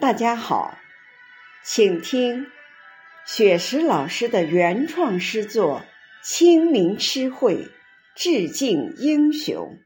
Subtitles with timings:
[0.00, 0.78] 大家好，
[1.64, 2.46] 请听
[3.26, 5.80] 雪石老师的原创诗作
[6.22, 7.56] 《清明诗会》，
[8.14, 9.76] 致敬英雄。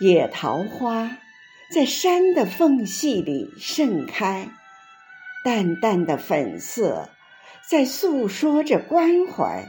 [0.00, 1.18] 野桃花
[1.70, 4.48] 在山的缝隙里盛开，
[5.44, 7.10] 淡淡的粉色
[7.68, 9.66] 在诉说着关怀。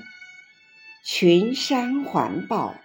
[1.04, 2.80] 群山环抱。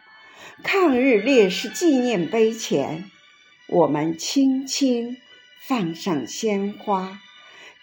[0.63, 3.11] 抗日烈士纪念碑前，
[3.69, 5.17] 我们轻轻
[5.61, 7.21] 放上鲜花，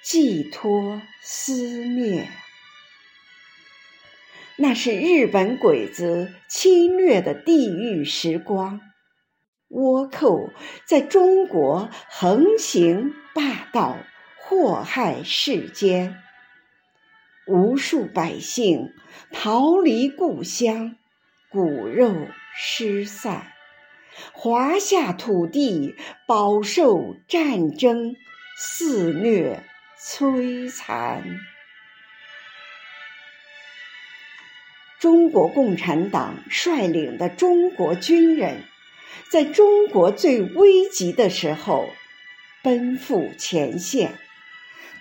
[0.01, 2.29] 寄托思念。
[4.55, 8.79] 那是日本鬼子侵略的地狱时光，
[9.69, 10.51] 倭寇
[10.85, 13.97] 在中国横行霸道，
[14.37, 16.17] 祸害世间，
[17.47, 18.93] 无数百姓
[19.31, 20.95] 逃离故乡，
[21.49, 22.15] 骨肉。
[22.55, 23.53] 失散，
[24.31, 25.95] 华夏土地
[26.27, 28.15] 饱受战争
[28.55, 29.63] 肆虐
[29.99, 31.23] 摧残。
[34.99, 38.63] 中国共产党率领的中国军人，
[39.29, 41.89] 在中国最危急的时候
[42.61, 44.13] 奔赴前线，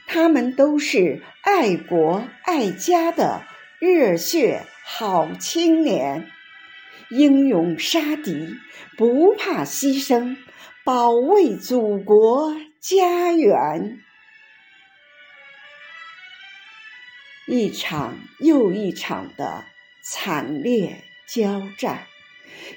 [0.08, 3.44] 他们都是爱国爱家的
[3.78, 6.28] 热血好青年。
[7.14, 8.56] 英勇杀敌，
[8.96, 10.36] 不怕牺牲，
[10.82, 13.98] 保卫祖国家园。
[17.46, 19.64] 一场又一场的
[20.02, 22.06] 惨烈交战，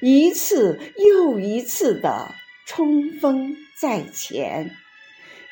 [0.02, 4.76] 一次又一次的冲锋在前，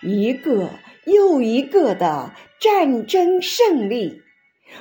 [0.01, 0.71] 一个
[1.05, 4.21] 又一个的战争胜利。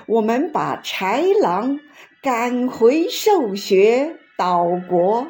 [0.06, 1.79] 我们把豺狼
[2.22, 5.27] 赶回兽学岛国，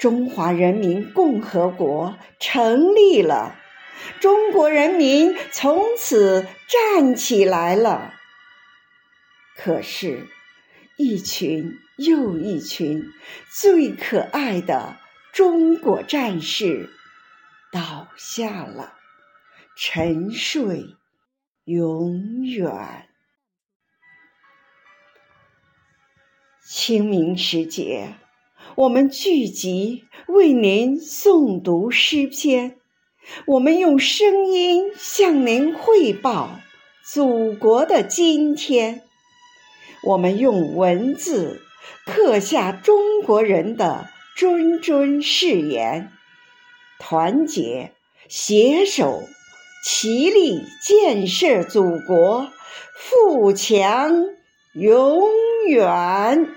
[0.00, 3.54] 中华人民共和国成立了，
[4.18, 8.14] 中国人民从此站起来了。
[9.56, 10.26] 可是，
[10.96, 13.04] 一群又一群
[13.48, 14.96] 最可爱的
[15.32, 16.90] 中国战士
[17.70, 18.94] 倒下了。
[19.76, 20.96] 沉睡，
[21.64, 23.08] 永远。
[26.68, 28.16] 清明时节，
[28.76, 32.76] 我们聚集为您诵读诗篇，
[33.46, 36.60] 我们用声音向您汇报
[37.02, 39.02] 祖国的今天，
[40.02, 41.62] 我们用文字
[42.04, 46.12] 刻下中国人的谆谆誓言，
[46.98, 47.94] 团结
[48.28, 49.22] 携手。
[49.86, 52.48] 齐力建设祖国，
[52.96, 54.30] 富强
[54.72, 55.28] 永
[55.68, 56.48] 远。